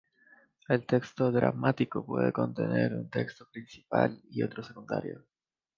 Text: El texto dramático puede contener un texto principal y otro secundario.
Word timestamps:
El 0.67 0.87
texto 0.87 1.31
dramático 1.31 2.03
puede 2.03 2.33
contener 2.33 2.95
un 2.95 3.07
texto 3.11 3.47
principal 3.51 4.19
y 4.31 4.41
otro 4.41 4.63
secundario. 4.63 5.27